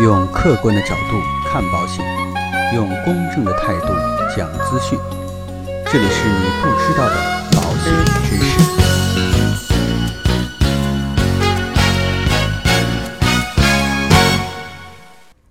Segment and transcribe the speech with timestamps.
[0.00, 2.02] 用客观的角度看保险，
[2.74, 3.88] 用公正的态度
[4.34, 4.98] 讲资讯。
[5.92, 7.16] 这里是你不知道的
[7.52, 7.92] 保险
[8.24, 8.58] 知识。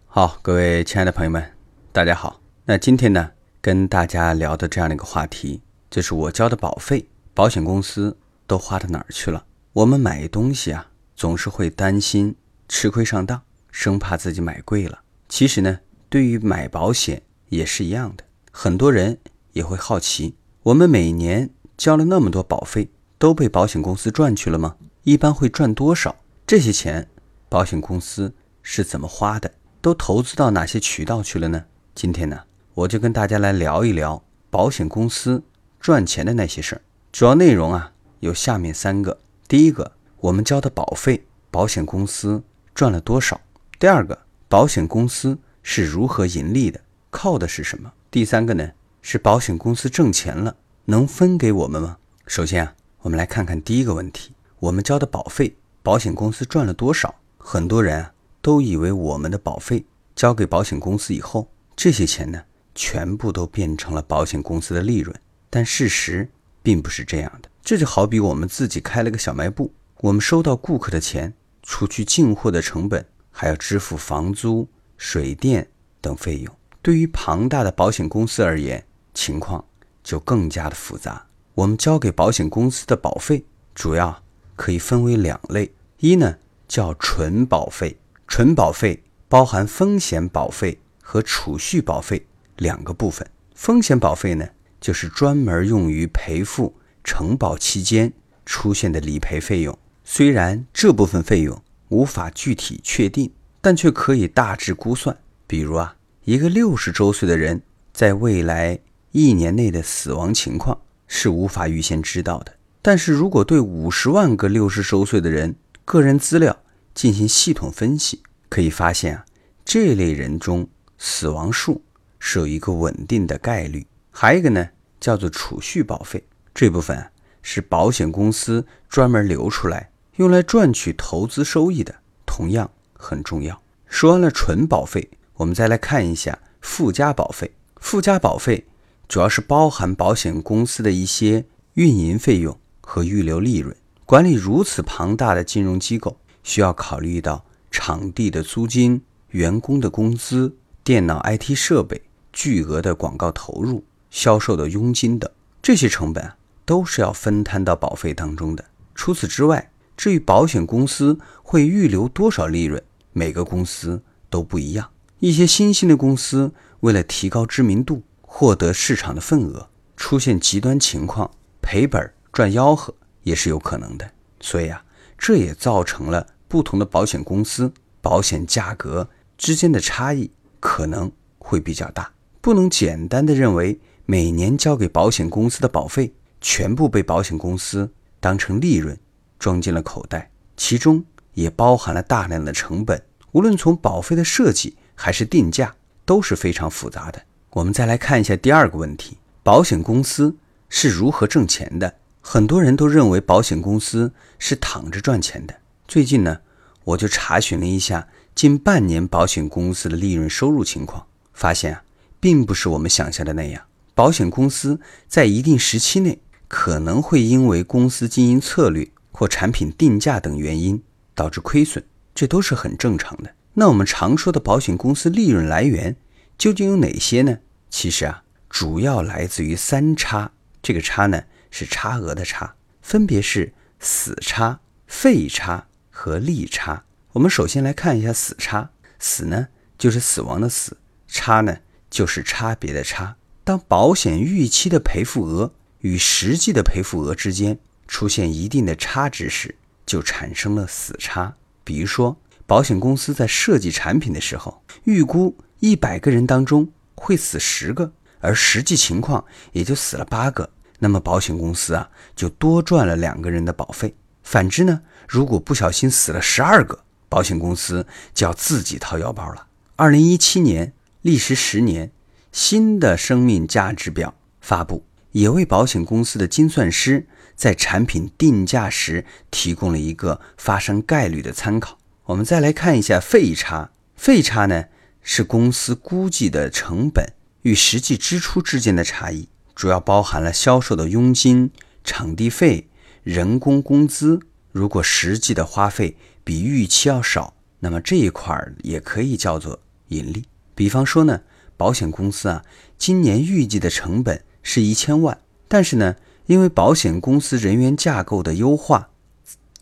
[0.07, 1.51] 好，各位亲爱的朋友们，
[1.91, 2.39] 大家好。
[2.65, 3.29] 那今天呢，
[3.61, 5.61] 跟大家聊的这样的一个话题，
[5.91, 9.43] 就是我交的保费，保险公司都花到哪儿去了？
[9.73, 12.35] 我们买东西啊，总是会担心
[12.67, 14.99] 吃亏上当，生怕自己买贵了。
[15.27, 18.23] 其实呢，对于买保险也是一样的。
[18.51, 19.17] 很多人
[19.53, 24.75] 也会好奇，我们每年交了那么多保费，都被保险公司赚去了吗？
[25.03, 26.15] 一般会赚多少？
[26.45, 27.07] 这些钱，
[27.47, 28.33] 保险公司
[28.63, 29.51] 是怎么花的？
[29.81, 31.65] 都投资到哪些渠道去了呢？
[31.95, 32.41] 今天呢，
[32.73, 35.43] 我就跟大家来聊一聊保险公司
[35.79, 36.81] 赚钱的那些事儿。
[37.11, 39.19] 主要内容啊，有下面三个。
[39.47, 42.43] 第一个，我们交的保费，保险公司
[42.75, 43.39] 赚了多少？
[43.79, 46.81] 第二个，保险公司是如何盈利的？
[47.09, 47.93] 靠的是什么？
[48.11, 50.53] 第三个呢，是保险公司挣钱了，
[50.83, 51.97] 能分给我们吗？
[52.27, 57.15] 首先啊，我们来看看第一个问题：我们交的保费，保险公司赚了多少？
[57.37, 58.11] 很多人啊。
[58.41, 62.43] 都以为我们的保费交给保险公司以后，这些钱呢，
[62.75, 65.13] 全部都变成了保险公司的利润。
[65.49, 66.29] 但事实
[66.61, 67.49] 并不是这样的。
[67.61, 75.67] 这就好比我们自己开了个小卖部，我们收到顾客的钱，除去进货的成本，还要支付房租、水电
[76.01, 76.55] 等费用。
[76.81, 79.63] 对于庞大的保险公司而言，情况
[80.03, 81.25] 就更加的复杂。
[81.55, 83.43] 我们交给保险公司的保费，
[83.75, 84.23] 主要
[84.55, 87.97] 可以分为两类：一呢叫纯保费。
[88.27, 93.27] 纯保费包含风险保费和储蓄保费两个部分。
[93.55, 94.47] 风险保费呢，
[94.79, 98.13] 就是专门用于赔付承保期间
[98.45, 99.77] 出现的理赔费用。
[100.03, 105.15] 虽然这部分费用无法具体确定，但却可以大致估算。
[105.45, 107.61] 比如啊，一个六十周岁的人
[107.93, 108.79] 在未来
[109.11, 112.55] 一年内的死亡情况是无法预先知道的。
[112.81, 116.57] 但是如果对五十万个六十周岁的人个人资料，
[116.93, 119.25] 进行系统分析，可以发现啊，
[119.65, 121.83] 这类人中死亡数
[122.19, 123.85] 是有一个稳定的概率。
[124.11, 124.69] 还有一个呢，
[124.99, 127.11] 叫做储蓄保费，这部分
[127.41, 133.61] 是保险公司专门留出来用来赚取投资收益的，同样很重要。
[133.87, 137.53] 说完了纯保费，我们再来看一下附加保费。
[137.77, 138.67] 附加保费
[139.07, 143.73] 主要是包含保险公司的一些运营费用和预留利润。
[144.05, 146.17] 管理如此庞大的金融机构。
[146.41, 152.01] 需要考虑到场地的租金、员工的工资、电脑、IT 设备、
[152.33, 155.29] 巨额的广告投入、销售的佣金等
[155.61, 158.65] 这些成本啊，都是要分摊到保费当中的。
[158.95, 159.69] 除此之外，
[159.99, 164.89] 至于保险公司会预留多少利润，每个公司都不一样。
[165.19, 169.67] 一些新兴的公司为了提高知名度、获得市场的份额，
[169.97, 171.29] 出现极端情况，
[171.61, 174.09] 赔本赚吆喝也是有可能的。
[174.39, 174.81] 所以啊。
[175.17, 180.31] 这也造成了不同的保险公司保险价格之间的差异
[180.61, 188.97] 可能会比较大，不能简单的认为每年交给保险公司的保费全部被保险公司当成利润
[189.39, 193.01] 装进了口袋，其中也包含了大量的成本，
[193.31, 195.73] 无论从保费的设计还是定价
[196.05, 197.23] 都是非常复杂的。
[197.51, 200.35] 我们再来看一下第二个问题：保险公司
[200.67, 201.95] 是如何挣钱的？
[202.21, 205.55] 很多人都认为保险公司是躺着赚钱的。
[205.87, 206.41] 最近呢，
[206.83, 211.83] 我就查询了一下近半年保险公司的利润收入情况，发现啊，
[212.19, 213.63] 并不是我们想象的那样。
[213.95, 220.83] 保险公司在一定时期内可能会因为公司经营策略或产品定价等原因
[221.13, 221.83] 导致亏损，
[222.13, 223.33] 这都是很正常的。
[223.53, 225.95] 那我们常说的保险公司利润来源
[226.37, 227.39] 究竟有哪些呢？
[227.69, 230.31] 其实啊，主要来自于三差。
[230.61, 231.23] 这个差呢？
[231.51, 236.83] 是差额的差，分别是死差、费差和利差。
[237.13, 238.69] 我们首先来看一下死差，
[238.99, 239.47] 死呢
[239.77, 241.57] 就是死亡的死，差呢
[241.89, 243.15] 就是差别的差。
[243.43, 247.57] 当保险预期的赔付额与实际的赔付额之间
[247.89, 251.33] 出现一定的差值时，就产生了死差。
[251.63, 252.15] 比如说，
[252.45, 260.51] 保险公司在设计产品的时候，预估一百个人当中会死十个，而实际情况也就死了八个。
[260.77, 263.95] 那么保险公司啊，就多赚了两个人的保费。
[264.21, 269.47] 反之呢，如果不小心死了十二个，保险公司就要自己掏腰包了。
[269.75, 271.91] 二零一七年历时十年，
[272.31, 277.07] 新的生命价值表发布，也为保险公司的精算师
[277.39, 281.77] 在产品定价时提供了一个发生概率的参考。
[282.07, 284.65] 我们再来看一下费差，费差呢
[285.01, 287.13] 是公司估计的成本
[287.43, 291.51] 与实际支出之间的差异，主要包含了销售的佣金、
[291.85, 292.67] 场地费、
[293.03, 294.19] 人工工资。
[294.51, 295.95] 如果实际的花费
[296.25, 300.25] 比预期要少，那么这一块儿也可以叫做盈利。
[300.53, 301.21] 比方说呢，
[301.55, 302.43] 保险公司啊，
[302.77, 305.95] 今年预计的成本是一千万，但是呢，
[306.29, 308.91] 因为保险公司人员架构的优化、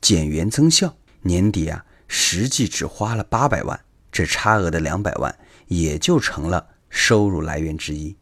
[0.01, 3.79] 减员增效，年底啊，实际只花了八百万。
[4.11, 5.33] 这差额的两百万
[5.67, 8.17] 也就成了收入来源之一。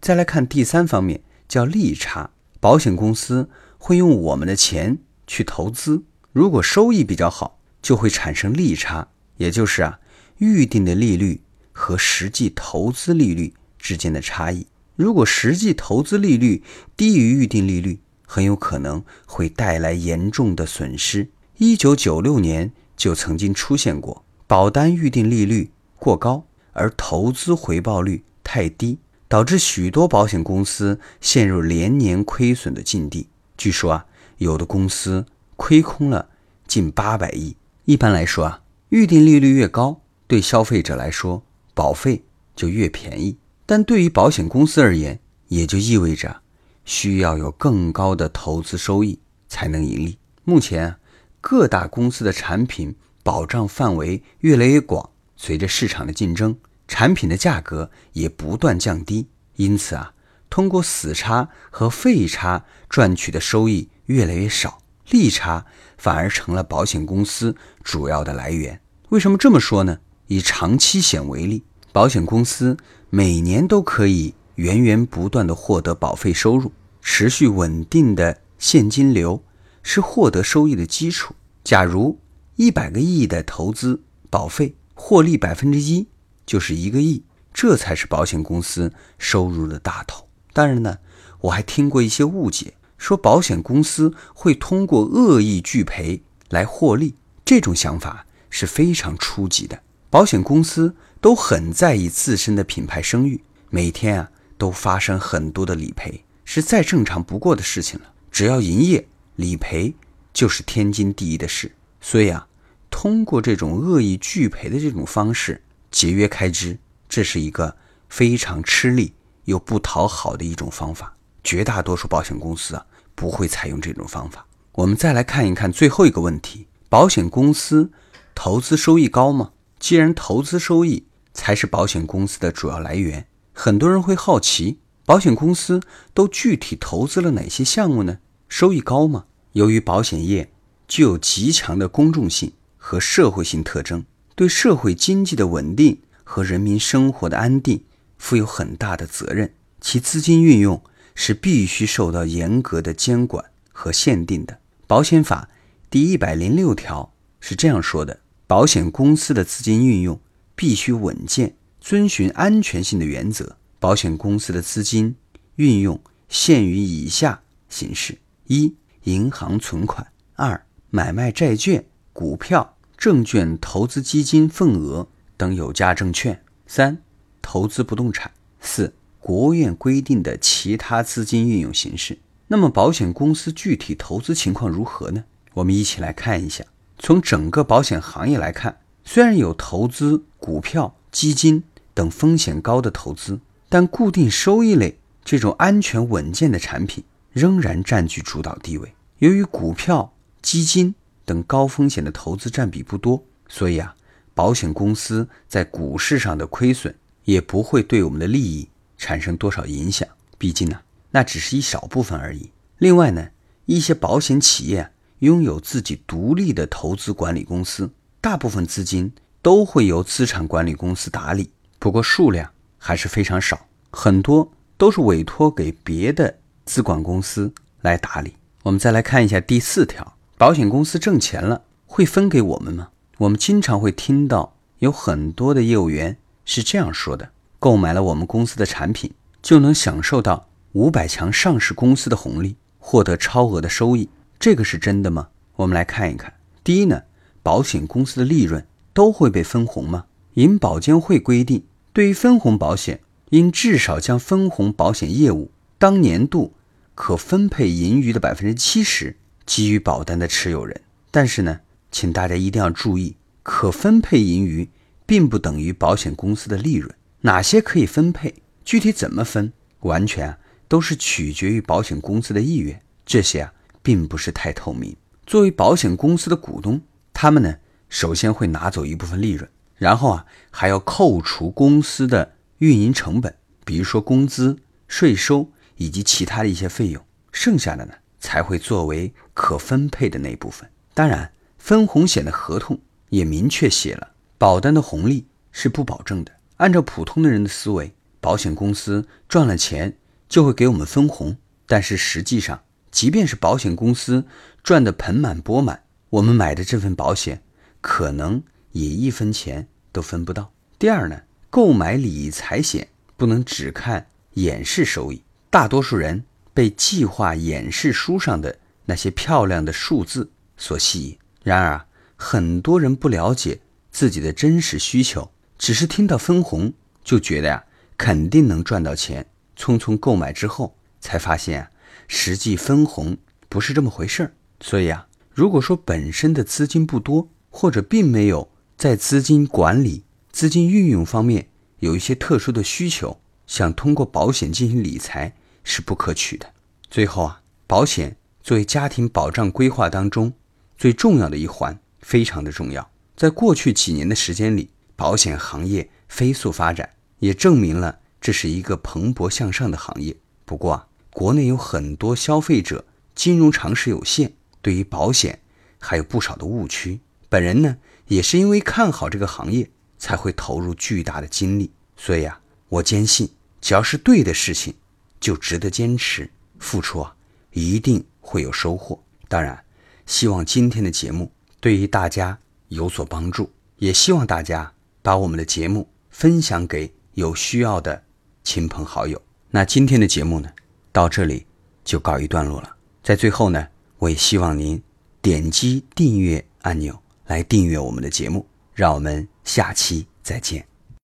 [0.00, 2.30] 再来看第三方面，叫利差。
[2.60, 4.96] 保险公司会用我们的钱
[5.26, 6.02] 去投资，
[6.32, 10.00] 如果收益比较好，就会产生利差，也就是啊，
[10.38, 11.42] 预定的利率
[11.72, 14.66] 和实际投资利率之间的差异。
[14.96, 16.62] 如果实际投资利率
[16.96, 21.28] 低于预定利率，很有可能会带来严重的损失。
[21.58, 24.24] 一九九六年就曾经出现过。
[24.46, 33.28] 保单预定利率过高，而投资回报率太低，导致许多保险公司陷入连年亏损的境地。
[33.56, 34.06] 据说啊，
[34.38, 35.26] 有的公司
[35.56, 36.28] 亏空了
[36.66, 37.56] 近八百亿。
[37.86, 41.42] 一般来说啊，预定利率越高，对消费者来说
[41.74, 42.22] 保费
[42.54, 46.40] 就越便宜，但对于保险公司而言，也就意味着
[46.84, 49.18] 需要有更高的投资收益
[49.48, 50.18] 才能盈利。
[50.44, 50.96] 目前
[51.40, 52.96] 各大公司的产品。
[53.26, 59.26] 保障范围越来越广，随着市场的竞争，产品的价格也不断降低。
[59.56, 60.14] 因此啊，
[60.48, 64.78] 通过死差和费差赚取的收益越来越少，
[65.10, 65.66] 利差
[65.98, 68.80] 反而成了保险公司主要的来源。
[69.08, 69.98] 为什么这么说呢？
[70.28, 72.76] 以长期险为例，保险公司
[73.10, 79.42] 每年都可以源源不断的获得保费收入，持续稳定的现金流
[79.82, 81.34] 是获得收益的基础。
[81.62, 82.18] 假如
[82.56, 86.08] 一百个亿的投资保费获利百分之一
[86.44, 87.22] 就是一个亿，
[87.54, 90.26] 这才是保险公司收入的大头。
[90.52, 90.98] 当然呢，
[91.42, 97.14] 我还听过一些误解，说保险公司会通过恶意拒赔来获利，
[97.44, 99.80] 这种想法是非常初级的。
[100.08, 103.40] 保险公司都很在意自身的品牌声誉，
[103.70, 108.06] 每天啊都发生很多的理赔，是再正常不过的事情了。
[108.30, 109.94] 只要营业，理赔
[110.32, 111.72] 就是天经地义的事。
[112.00, 112.46] 所以啊，
[112.90, 116.78] 通过这种恶意拒赔的这种方式节约开支，
[117.08, 117.76] 这是一个
[118.08, 119.12] 非常吃力
[119.44, 121.14] 又不讨好的一种方法。
[121.42, 122.84] 绝大多数保险公司啊
[123.14, 124.46] 不会采用这种方法。
[124.72, 127.90] 我们再来看一看最后一个问题：保险公司
[128.34, 129.52] 投资收益高吗？
[129.86, 135.80] 既然投资收益才是保险公司的主要来源，很多人会好奇，保险公司
[136.12, 138.18] 都具体投资了哪些项目呢？
[138.48, 139.26] 收益高吗？
[139.52, 140.50] 由于保险业。
[140.88, 144.04] 具有极强的公众性和社会性特征，
[144.34, 147.84] 对社会经济的稳定和人民生活的安定
[148.18, 149.54] 负有很大的责任。
[149.80, 150.82] 其资金运用
[151.14, 154.58] 是必须受到严格的监管和限定的。
[154.88, 155.48] 保险法
[155.88, 158.18] 第一百零六条是这样说的：
[158.48, 160.20] 保险公司的资金运用
[160.54, 163.56] 必须稳健，遵循安全性的原则。
[163.80, 165.16] 保险公司的资金
[165.56, 176.36] 运用限于以下形式：一、银行存款；二、买卖债券、股票、证券、投资基金、份额等有价证券；
[176.68, 177.02] 三、
[177.42, 178.30] 投资不动产；
[178.60, 182.18] 四、国务院规定的其他资金运用形式。
[182.46, 185.24] 那么，保险公司具体投资情况如何呢？
[185.54, 186.64] 我们一起来看一下。
[186.98, 191.62] 从整个保险行业来看，虽然有投资股票、基金
[191.94, 193.38] 等风险高的投资，
[193.68, 198.94] 但固定收益类这种安全稳健的产品仍然占据主导地位。
[199.18, 200.12] 由于股票，
[200.42, 203.94] 基金等高风险的投资占比不多，所以啊，
[204.34, 210.08] 保险公司在股市上的亏损也不会对我们的利益产生多少影响。
[210.38, 212.50] 毕竟呢，那只是一小部分而已。
[212.78, 213.28] 另外呢，
[213.64, 228.34] 一些保险企业拥有自己独立的投资管理公司，大部分资金都会由资产管理公司打理，不过数量还是非常少，很多都是委托给别的资管公司来打理。
[228.62, 230.14] 我们再来看一下第四条。
[230.38, 232.88] 保险公司挣钱了，会分给我们吗？
[233.18, 244.10] 我们经常会听到有很多的业务员是这样说的：购买了我们公司的产品，就能享受到五百强上市公司的红利，获得超额的收益。
[244.38, 245.28] 这个是真的吗？
[245.56, 246.34] 我们来看一看。
[246.62, 247.02] 第一呢，
[247.42, 250.06] 保险公司的利润都会被分红吗？
[250.34, 253.00] 银保监会规定，对于分红保险，
[253.30, 256.54] 应至少将分红保险业务当年度
[256.94, 259.16] 可分配盈余的百分之七十。
[259.46, 260.80] 给予保单的持有人，
[261.12, 261.60] 但是呢，
[261.92, 263.14] 请大家一定要注意，
[263.44, 264.68] 可分配盈余
[265.06, 266.92] 并不等于保险公司的利润。
[267.20, 269.52] 哪些可以分配，具体怎么分，
[269.82, 272.82] 完全都是取决于保险公司的意愿。
[273.06, 273.52] 这些啊，
[273.86, 274.96] 并不是太透明。
[275.24, 276.80] 作为保险公司的股东，
[277.12, 283.32] 他们呢，首先会拿走一部分利润，然后啊，还要扣除公司的运营成本，
[283.64, 287.00] 比如说工资、税收以及其他的一些费用，
[287.30, 290.68] 剩下的呢，才会作为可分配的那一部分。
[290.92, 296.32] 当然，分红险的合同也明确写了，保单的红利是不保证的。
[296.56, 299.96] 按照普通的人的思维，保险公司赚了钱
[300.28, 301.36] 就会给我们分红，
[301.68, 302.62] 但是实际上。
[302.96, 304.24] 即便是保险公司
[304.62, 307.42] 赚得盆满钵满，我们买的这份保险
[307.82, 310.50] 可能也一分钱都分不到。
[310.78, 312.88] 第二呢，购买理财险
[313.18, 316.24] 不能只看演示收益，大多数人
[316.54, 321.18] 被计划演示书上的那些漂亮的数字所吸引。
[321.42, 321.86] 然而啊，
[322.16, 323.60] 很多人不了解
[323.90, 326.72] 自己的真实需求，只是听到分红
[327.04, 327.62] 就觉得呀
[327.98, 331.70] 肯定能赚到钱，匆匆购买之后才发现啊。
[332.08, 333.16] 实际分红
[333.48, 341.48] 不是这么回事儿，所以啊，如果说本身的资金不多，或者并没有在资金管理、资金运用方面
[341.78, 345.34] 有一些特殊的需求，想通过保险进行理财
[345.64, 346.52] 是不可取的。
[346.90, 350.32] 最后啊，保险作为家庭保障规划当中
[350.76, 352.90] 最重要的一环，非常的重要。
[353.16, 360.16] 在过去几年的时间里，保险行业飞速发展，也证明了这是一个蓬勃向上的行业。
[360.44, 360.86] 不过啊。
[361.16, 365.40] 国内有很多消费者金融常识有限，对于保险
[365.78, 367.00] 还有不少的误区。
[367.30, 371.70] 本人呢，也是因为看好这个行业，才会投入巨大的精力。
[371.96, 373.30] 所以啊，我坚信，
[373.62, 374.74] 只要是对的事情，
[375.18, 377.16] 就值得坚持付出啊，
[377.52, 379.02] 一定会有收获。
[379.26, 379.64] 当然，
[380.04, 384.70] 希望今天的节目对于大家有所帮助，也希望大家
[385.00, 388.04] 把我们的节目分享给有需要的
[388.44, 389.22] 亲朋好友。
[389.48, 390.50] 那今天的节目呢？
[390.96, 391.44] 到这里
[391.84, 392.74] 就告一段落了。
[393.02, 394.82] 在最后呢，我也希望您
[395.20, 398.46] 点击订阅按钮来订阅我们的节目。
[398.72, 400.75] 让我们下期再见。